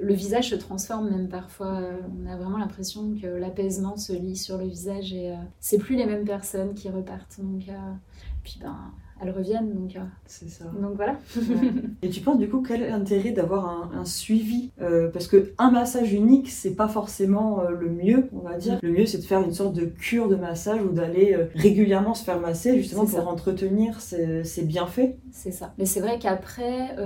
le 0.00 0.14
visage 0.14 0.50
se 0.50 0.54
transforme 0.54 1.10
même 1.10 1.28
parfois. 1.28 1.80
on 2.22 2.30
a 2.30 2.36
vraiment 2.36 2.58
l'impression 2.58 3.14
que 3.20 3.26
l'apaisement 3.26 3.96
se 3.96 4.12
lit 4.12 4.36
sur 4.36 4.58
le 4.58 4.64
visage 4.66 5.12
et 5.12 5.30
euh, 5.32 5.36
c'est 5.60 5.78
plus 5.78 5.96
les 5.96 6.06
mêmes 6.06 6.24
personnes 6.24 6.74
qui 6.74 6.88
repartent. 6.88 7.38
Donc, 7.40 7.68
euh, 7.68 7.72
puis 8.42 8.58
ben, 8.60 8.76
elles 9.24 9.30
reviennent. 9.30 9.72
Donc, 9.72 9.96
C'est 10.26 10.48
ça. 10.48 10.64
donc 10.64 10.96
voilà. 10.96 11.16
Et 12.02 12.08
tu 12.10 12.20
penses 12.22 12.38
du 12.38 12.48
coup 12.48 12.60
quel 12.66 12.82
est 12.82 12.90
l'intérêt 12.90 13.30
d'avoir 13.30 13.66
un, 13.68 14.00
un 14.00 14.04
suivi 14.04 14.72
Euh, 14.80 15.10
Parce 15.12 15.28
que 15.28 15.52
un 15.58 15.70
massage 15.70 16.12
unique, 16.12 16.50
c'est 16.50 16.74
pas 16.74 16.88
forcément 16.88 17.60
euh, 17.60 17.70
le 17.70 17.88
mieux, 17.88 18.28
on 18.32 18.40
va 18.40 18.56
dire. 18.56 18.80
Le 18.82 18.90
mieux, 18.90 19.06
c'est 19.06 19.18
de 19.18 19.22
faire 19.24 19.40
une 19.40 19.52
sorte 19.52 19.74
de 19.76 19.84
cure 19.84 20.28
de 20.28 20.34
massage 20.34 20.82
ou 20.82 20.88
d'aller 20.88 21.34
euh, 21.34 21.44
régulièrement 21.54 22.14
se 22.14 22.24
faire 22.24 22.40
masser, 22.40 22.76
justement 22.78 23.02
pour 23.02 23.10
ça. 23.20 23.24
entretenir 23.28 24.00
ces, 24.00 24.42
ces 24.42 24.64
bienfaits. 24.64 25.14
C'est 25.30 25.52
ça. 25.52 25.72
Mais 25.78 25.86
c'est 25.86 26.00
vrai 26.00 26.18
qu'après, 26.18 26.96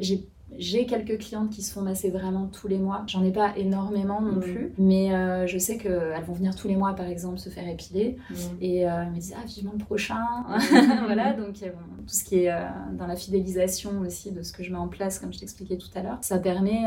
j'ai 0.00 0.28
j'ai 0.58 0.86
quelques 0.86 1.18
clientes 1.18 1.50
qui 1.50 1.62
se 1.62 1.72
font 1.72 1.82
masser 1.82 2.10
vraiment 2.10 2.46
tous 2.46 2.68
les 2.68 2.78
mois. 2.78 3.02
J'en 3.06 3.24
ai 3.24 3.32
pas 3.32 3.52
énormément 3.56 4.20
non 4.20 4.32
Mm. 4.36 4.40
plus, 4.40 4.72
mais 4.78 5.14
euh, 5.14 5.46
je 5.46 5.58
sais 5.58 5.76
qu'elles 5.78 6.22
vont 6.26 6.32
venir 6.32 6.54
tous 6.54 6.68
les 6.68 6.76
mois, 6.76 6.94
par 6.94 7.06
exemple, 7.06 7.38
se 7.38 7.48
faire 7.50 7.68
épiler. 7.68 8.16
Et 8.60 8.86
euh, 8.88 9.02
elles 9.02 9.10
me 9.10 9.14
disent 9.16 9.34
ah 9.36 9.44
vivement 9.46 9.72
le 9.78 9.84
prochain 9.84 10.18
voilà 11.06 11.32
donc 11.32 11.62
euh, 11.62 11.66
bon, 11.70 12.02
tout 12.06 12.14
ce 12.14 12.24
qui 12.24 12.44
est 12.44 12.50
euh, 12.52 12.60
dans 12.98 13.06
la 13.06 13.16
fidélisation 13.16 14.00
aussi 14.00 14.30
de 14.32 14.42
ce 14.42 14.52
que 14.52 14.62
je 14.62 14.70
mets 14.70 14.78
en 14.78 14.88
place 14.88 15.18
comme 15.18 15.32
je 15.32 15.38
t'expliquais 15.38 15.76
tout 15.76 15.88
à 15.94 16.02
l'heure 16.02 16.18
ça 16.22 16.38
permet 16.38 16.82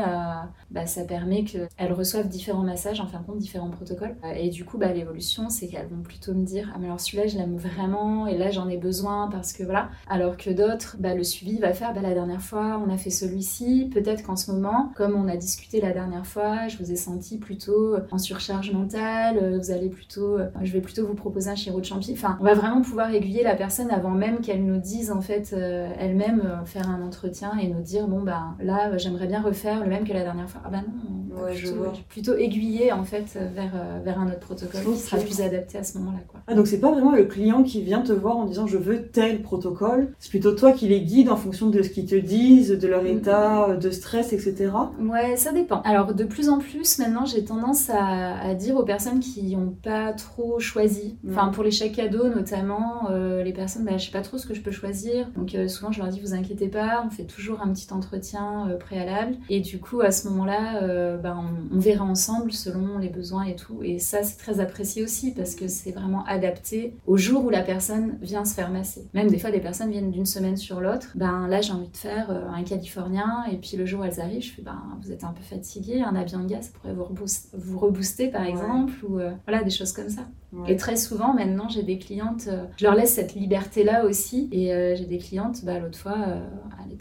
bah, 0.70 0.86
ça 0.86 1.04
permet 1.04 1.44
qu'elles 1.44 1.92
reçoivent 1.92 2.28
différents 2.28 2.62
massages 2.62 3.00
en 3.00 3.06
fin 3.06 3.20
de 3.20 3.24
compte 3.24 3.38
différents 3.38 3.70
protocoles 3.70 4.16
et 4.36 4.50
du 4.50 4.64
coup 4.64 4.78
bah, 4.78 4.92
l'évolution 4.92 5.48
c'est 5.48 5.68
qu'elles 5.68 5.88
vont 5.88 6.02
plutôt 6.02 6.34
me 6.34 6.44
dire 6.44 6.70
ah 6.74 6.78
mais 6.78 6.86
alors 6.86 7.00
celui-là 7.00 7.26
je 7.26 7.36
l'aime 7.38 7.56
vraiment 7.56 8.26
et 8.26 8.36
là 8.36 8.50
j'en 8.50 8.68
ai 8.68 8.76
besoin 8.76 9.28
parce 9.30 9.52
que 9.52 9.62
voilà 9.62 9.90
alors 10.08 10.36
que 10.36 10.50
d'autres 10.50 10.96
bah, 10.98 11.14
le 11.14 11.24
suivi 11.24 11.58
va 11.58 11.72
faire 11.72 11.94
bah, 11.94 12.00
la 12.02 12.14
dernière 12.14 12.42
fois 12.42 12.82
on 12.86 12.92
a 12.92 12.96
fait 12.98 13.10
celui-ci 13.10 13.55
peut-être 13.92 14.22
qu'en 14.24 14.36
ce 14.36 14.50
moment 14.50 14.92
comme 14.96 15.14
on 15.14 15.28
a 15.28 15.36
discuté 15.36 15.80
la 15.80 15.92
dernière 15.92 16.26
fois 16.26 16.68
je 16.68 16.76
vous 16.78 16.90
ai 16.92 16.96
senti 16.96 17.38
plutôt 17.38 17.96
en 18.10 18.18
surcharge 18.18 18.72
mentale 18.72 19.38
euh, 19.40 19.58
vous 19.58 19.70
allez 19.70 19.88
plutôt 19.88 20.38
euh, 20.38 20.46
je 20.62 20.72
vais 20.72 20.80
plutôt 20.80 21.06
vous 21.06 21.14
proposer 21.14 21.50
un 21.50 21.54
chiro 21.54 21.80
de 21.80 21.84
champi 21.84 22.12
enfin 22.12 22.36
on 22.40 22.44
va 22.44 22.54
vraiment 22.54 22.82
pouvoir 22.82 23.10
aiguiller 23.14 23.42
la 23.42 23.54
personne 23.54 23.90
avant 23.90 24.10
même 24.10 24.40
qu'elle 24.40 24.64
nous 24.64 24.78
dise 24.78 25.10
en 25.10 25.20
fait 25.20 25.52
euh, 25.52 25.88
elle-même 25.98 26.42
euh, 26.44 26.64
faire 26.64 26.88
un 26.90 27.02
entretien 27.02 27.52
et 27.60 27.68
nous 27.68 27.82
dire 27.82 28.06
bon 28.08 28.22
bah 28.22 28.54
là 28.60 28.96
j'aimerais 28.98 29.26
bien 29.26 29.40
refaire 29.42 29.80
le 29.82 29.88
même 29.88 30.04
que 30.04 30.12
la 30.12 30.22
dernière 30.22 30.48
fois 30.48 30.60
ah 30.64 30.70
bah 30.70 30.78
non 30.86 31.12
Ouais, 31.44 31.54
je 31.54 31.66
plutôt, 31.66 31.76
vois. 31.82 31.92
plutôt 32.08 32.34
aiguiller 32.36 32.92
en 32.92 33.04
fait 33.04 33.38
vers, 33.54 33.72
vers 34.02 34.18
un 34.18 34.28
autre 34.28 34.38
protocole 34.40 34.80
qui 34.94 34.96
sera 34.98 35.18
plus 35.18 35.42
adapté 35.42 35.76
à 35.76 35.84
ce 35.84 35.98
moment-là 35.98 36.20
quoi 36.26 36.40
Ah, 36.46 36.54
donc 36.54 36.66
c'est 36.66 36.80
pas 36.80 36.90
vraiment 36.90 37.12
le 37.12 37.24
client 37.24 37.62
qui 37.62 37.82
vient 37.82 38.00
te 38.00 38.12
voir 38.12 38.38
en 38.38 38.46
disant 38.46 38.66
je 38.66 38.78
veux 38.78 39.08
tel 39.08 39.42
protocole, 39.42 40.14
c'est 40.18 40.30
plutôt 40.30 40.52
toi 40.52 40.72
qui 40.72 40.88
les 40.88 41.02
guides 41.02 41.28
en 41.28 41.36
fonction 41.36 41.68
de 41.68 41.82
ce 41.82 41.90
qu'ils 41.90 42.06
te 42.06 42.14
disent, 42.14 42.70
de 42.70 42.88
leur 42.88 43.02
Mm. 43.02 43.06
État 43.46 43.76
de 43.76 43.90
stress, 43.90 44.32
etc. 44.32 44.70
Ouais, 45.00 45.36
ça 45.36 45.52
dépend. 45.52 45.80
Alors, 45.82 46.14
de 46.14 46.24
plus 46.24 46.48
en 46.48 46.58
plus, 46.58 46.98
maintenant, 46.98 47.24
j'ai 47.24 47.44
tendance 47.44 47.90
à, 47.90 48.38
à 48.38 48.54
dire 48.54 48.76
aux 48.76 48.84
personnes 48.84 49.20
qui 49.20 49.56
n'ont 49.56 49.74
pas 49.82 50.12
trop 50.12 50.58
choisi. 50.58 51.16
Enfin, 51.28 51.48
pour 51.48 51.64
les 51.64 51.70
chèques 51.70 51.96
cadeaux, 51.96 52.28
notamment, 52.28 53.08
euh, 53.10 53.42
les 53.42 53.52
personnes, 53.52 53.84
bah, 53.84 53.96
je 53.96 54.06
sais 54.06 54.12
pas 54.12 54.22
trop 54.22 54.38
ce 54.38 54.46
que 54.46 54.54
je 54.54 54.60
peux 54.60 54.70
choisir. 54.70 55.28
Donc, 55.36 55.54
euh, 55.54 55.68
souvent, 55.68 55.92
je 55.92 56.00
leur 56.00 56.08
dis, 56.08 56.20
vous 56.20 56.34
inquiétez 56.34 56.68
pas, 56.68 57.04
on 57.06 57.10
fait 57.10 57.24
toujours 57.24 57.60
un 57.62 57.72
petit 57.72 57.92
entretien 57.92 58.68
euh, 58.68 58.76
préalable. 58.76 59.36
Et 59.48 59.60
du 59.60 59.78
coup, 59.78 60.00
à 60.00 60.10
ce 60.10 60.28
moment-là, 60.28 60.82
euh, 60.82 61.16
bah, 61.16 61.36
on, 61.38 61.76
on 61.76 61.78
verra 61.78 62.04
ensemble 62.04 62.52
selon 62.52 62.98
les 62.98 63.08
besoins 63.08 63.44
et 63.44 63.56
tout. 63.56 63.80
Et 63.82 63.98
ça, 63.98 64.22
c'est 64.22 64.36
très 64.36 64.60
apprécié 64.60 65.02
aussi 65.02 65.32
parce 65.32 65.54
que 65.54 65.68
c'est 65.68 65.92
vraiment 65.92 66.24
adapté 66.24 66.96
au 67.06 67.16
jour 67.16 67.44
où 67.44 67.50
la 67.50 67.62
personne 67.62 68.18
vient 68.20 68.44
se 68.44 68.54
faire 68.54 68.70
masser. 68.70 69.06
Même 69.14 69.28
des 69.28 69.38
fois, 69.38 69.50
des 69.50 69.60
personnes 69.60 69.90
viennent 69.90 70.10
d'une 70.10 70.26
semaine 70.26 70.56
sur 70.56 70.80
l'autre. 70.80 71.08
Ben 71.14 71.46
là, 71.48 71.60
j'ai 71.60 71.72
envie 71.72 71.88
de 71.88 71.96
faire 71.96 72.30
euh, 72.30 72.48
un 72.54 72.62
californien. 72.62 73.35
Et 73.50 73.56
puis 73.56 73.76
le 73.76 73.86
jour 73.86 74.00
où 74.00 74.04
elles 74.04 74.20
arrivent, 74.20 74.42
je 74.42 74.52
fais, 74.52 74.62
ben 74.62 74.80
vous 75.02 75.12
êtes 75.12 75.24
un 75.24 75.32
peu 75.32 75.42
fatigué. 75.42 76.00
Un 76.02 76.14
Abianga, 76.16 76.60
ça 76.62 76.70
pourrait 76.72 76.94
vous, 76.94 77.04
reboost- 77.04 77.48
vous 77.54 77.78
rebooster 77.78 78.28
par 78.28 78.42
Ouais. 78.42 78.50
exemple. 78.50 78.92
Ou 79.08 79.18
euh, 79.18 79.32
voilà, 79.46 79.62
des 79.62 79.70
choses 79.70 79.92
comme 79.92 80.08
ça. 80.08 80.22
Ouais. 80.52 80.72
Et 80.72 80.76
très 80.76 80.96
souvent, 80.96 81.34
maintenant, 81.34 81.68
j'ai 81.68 81.82
des 81.82 81.98
clientes, 81.98 82.46
euh, 82.48 82.64
je 82.76 82.84
leur 82.84 82.94
laisse 82.94 83.14
cette 83.14 83.34
liberté-là 83.34 84.04
aussi. 84.04 84.48
Et 84.52 84.72
euh, 84.72 84.94
j'ai 84.94 85.04
des 85.04 85.18
clientes, 85.18 85.64
bah, 85.64 85.78
l'autre 85.78 85.98
fois, 85.98 86.16
euh, 86.28 86.40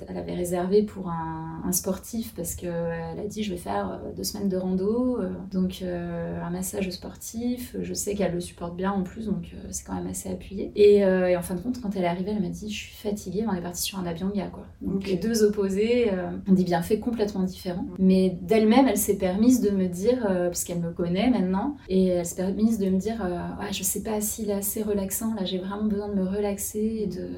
elle, 0.08 0.18
avait 0.18 0.34
réservé 0.34 0.84
pour 0.84 1.10
un, 1.10 1.62
un 1.64 1.72
sportif 1.72 2.34
parce 2.36 2.56
qu'elle 2.56 3.20
a 3.20 3.28
dit 3.28 3.44
je 3.44 3.52
vais 3.52 3.58
faire 3.58 4.02
deux 4.16 4.24
semaines 4.24 4.50
de 4.50 4.58
rando, 4.58 5.20
donc 5.52 5.84
un 5.84 6.50
massage 6.50 6.90
sportif. 6.90 7.76
Je 7.80 7.94
sais 7.94 8.14
qu'elle 8.14 8.34
le 8.34 8.40
supporte 8.40 8.76
bien 8.76 8.92
en 8.92 9.04
plus, 9.04 9.28
donc 9.28 9.56
c'est 9.72 9.86
quand 9.86 9.96
même 9.96 10.08
assez 10.08 10.30
appuyé. 10.30 10.72
Et, 10.76 10.98
et 10.98 11.38
en 11.38 11.42
fin 11.42 11.56
de 11.56 11.62
compte, 11.62 11.82
quand 11.82 11.96
elle 11.96 12.04
est 12.04 12.08
arrivée, 12.08 12.32
elle 12.36 12.42
m'a 12.42 12.50
dit 12.50 12.70
je 12.70 12.78
suis 12.78 12.96
fatiguée, 12.96 13.46
on 13.50 13.54
est 13.54 13.62
parti 13.62 13.82
sur 13.82 13.98
un 14.00 14.06
Abianga 14.06 14.48
quoi. 14.48 14.66
Donc 14.82 15.08
les 15.08 15.16
deux 15.16 15.44
opposés, 15.44 16.12
ont 16.48 16.54
des 16.54 16.64
bienfaits 16.64 17.00
complètement 17.00 17.44
différents. 17.44 17.86
Mais 17.98 18.38
d'elle-même, 18.42 18.88
elle 18.88 18.98
s'est 18.98 19.18
permise 19.18 19.62
de 19.62 19.70
me 19.70 19.88
dire, 19.88 20.28
puisqu'elle 20.50 20.82
me 20.82 20.92
connaît 20.92 21.30
maintenant, 21.30 21.78
et 21.88 22.08
elle 22.08 22.26
s'est 22.26 22.36
permise 22.36 22.80
de 22.80 22.90
me 22.90 22.98
dire 22.98 23.24
Ouais, 23.60 23.72
je 23.74 23.84
sais 23.84 24.04
pas 24.04 24.22
s'il 24.22 24.50
est 24.50 24.54
assez 24.54 24.84
relaxant, 24.84 25.34
là 25.36 25.46
j'ai 25.46 25.58
vraiment 25.58 25.86
besoin 25.86 26.10
de 26.10 26.16
me 26.16 26.28
relaxer 26.28 26.80
et 26.80 27.08
de, 27.08 27.30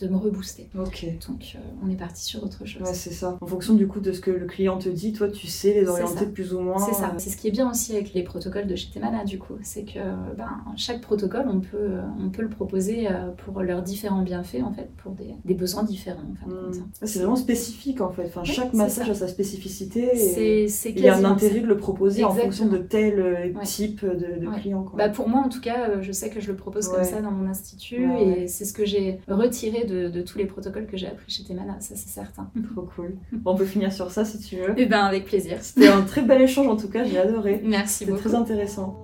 de 0.00 0.08
me 0.08 0.16
rebooster. 0.16 0.68
Ok. 0.78 1.06
Donc 1.28 1.54
euh, 1.54 1.58
on 1.84 1.90
est 1.90 1.96
parti 1.96 2.24
sur 2.24 2.42
autre 2.44 2.64
chose. 2.64 2.82
Ouais, 2.82 2.94
c'est 2.94 3.12
ça. 3.12 3.36
En 3.40 3.46
fonction 3.46 3.74
du 3.74 3.86
coup 3.86 4.00
de 4.00 4.12
ce 4.12 4.20
que 4.20 4.30
le 4.30 4.46
client 4.46 4.78
te 4.78 4.88
dit, 4.88 5.12
toi 5.12 5.28
tu 5.28 5.46
sais 5.46 5.72
les 5.74 5.88
orienter 5.88 6.26
plus 6.26 6.52
ou 6.54 6.60
moins. 6.60 6.78
C'est 6.78 6.94
ça. 6.94 7.08
euh, 7.08 7.18
C'est 7.18 7.30
ce 7.30 7.36
qui 7.36 7.48
est 7.48 7.50
bien 7.52 7.70
aussi 7.70 7.92
avec 7.94 8.12
les 8.14 8.22
protocoles 8.22 8.66
de 8.66 8.76
chez 8.76 8.90
Temana, 8.90 9.24
du 9.24 9.38
coup. 9.38 9.54
C'est 9.62 9.84
que 9.84 9.98
ben, 10.36 10.48
chaque 10.76 11.00
protocole, 11.00 11.46
on 11.48 11.60
peut, 11.60 11.98
on 12.20 12.28
peut 12.30 12.42
le 12.42 12.48
proposer 12.48 13.08
euh, 13.08 13.30
pour 13.44 13.62
leurs 13.62 13.82
différents 13.82 14.22
bienfaits, 14.22 14.62
en 14.62 14.72
fait, 14.72 14.88
pour 15.02 15.12
des, 15.12 15.34
des 15.44 15.54
besoins 15.54 15.82
différents, 15.82 16.20
hmm. 16.46 16.72
C'est 17.02 17.18
vraiment 17.18 17.36
spécifique 17.36 18.00
en 18.00 18.10
fait. 18.10 18.24
Enfin, 18.26 18.42
Oui, 18.42 18.48
chaque 18.52 18.72
massage 18.74 19.06
ça. 19.06 19.12
a 19.12 19.14
sa 19.14 19.28
spécificité 19.28 20.10
et 20.14 20.66
il 20.86 21.00
y 21.00 21.08
a 21.08 21.16
un 21.16 21.24
intérêt 21.24 21.60
de 21.60 21.66
le 21.66 21.76
proposer 21.76 22.24
en 22.24 22.32
fonction 22.34 22.66
de 22.68 22.78
tel 22.78 23.18
euh, 23.20 23.36
Ouais. 23.46 23.64
type 23.64 24.04
de, 24.04 24.40
de 24.40 24.46
Ouais. 24.46 24.60
client. 24.60 24.82
Quoi. 24.82 24.96
Bah 24.98 25.08
pour 25.08 25.28
moi, 25.28 25.40
en 25.40 25.48
tout 25.48 25.60
cas, 25.60 25.88
euh, 25.90 26.02
je 26.02 26.12
sais 26.12 26.30
que 26.30 26.40
je 26.40 26.48
le 26.50 26.56
propose 26.56 26.88
comme 26.88 27.04
ça 27.04 27.20
dans 27.22 27.30
mon 27.30 27.48
institut 27.48 28.08
et 28.20 28.48
c'est 28.48 28.64
ce 28.64 28.72
que 28.72 28.84
j'ai 28.84 29.20
retiré 29.28 29.84
de, 29.86 30.08
de 30.08 30.22
tous 30.22 30.36
les 30.38 30.44
protocoles 30.46 30.86
que 30.86 30.96
j'ai 30.96 31.06
appris 31.06 31.30
chez 31.32 31.44
Temana, 31.44 31.80
ça 31.80 31.94
c'est 31.96 32.08
certain. 32.08 32.50
Trop 32.74 32.82
cool. 32.96 33.16
Bon, 33.32 33.52
on 33.52 33.56
peut 33.56 33.64
finir 33.64 33.92
sur 33.92 34.10
ça 34.10 34.24
si 34.24 34.38
tu 34.40 34.56
veux. 34.56 34.74
Eh 34.76 34.86
ben 34.86 35.04
avec 35.04 35.24
plaisir. 35.24 35.58
C'était 35.62 35.88
un 35.88 36.02
très 36.02 36.22
bel 36.22 36.42
échange 36.42 36.66
en 36.66 36.76
tout 36.76 36.88
cas, 36.88 37.04
j'ai 37.04 37.18
adoré. 37.18 37.60
Merci 37.64 37.98
C'était 38.00 38.10
beaucoup. 38.12 38.24
très 38.28 38.34
intéressant. 38.34 38.98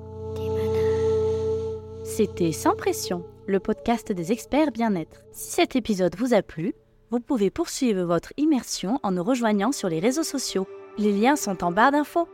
C'était 2.05 2.53
Sans 2.53 2.75
Pression, 2.77 3.25
le 3.47 3.59
podcast 3.61 4.13
des 4.13 4.33
experts 4.33 4.71
bien-être. 4.73 5.23
Si 5.33 5.53
cet 5.53 5.77
épisode 5.77 6.15
vous 6.17 6.35
a 6.35 6.43
plu, 6.43 6.75
vous 7.11 7.21
pouvez 7.21 7.51
poursuivre 7.51 8.03
votre 8.05 8.33
immersion 8.37 8.99
en 9.03 9.13
nous 9.13 9.23
rejoignant 9.25 9.73
sur 9.73 9.89
les 9.89 10.01
réseaux 10.01 10.23
sociaux. 10.23 10.67
Les 10.99 11.13
liens 11.13 11.37
sont 11.37 11.65
en 11.65 11.73
barre 11.73 11.93
d'infos. 11.93 12.29